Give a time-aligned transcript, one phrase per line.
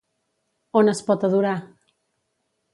[0.81, 1.53] On es pot adorar?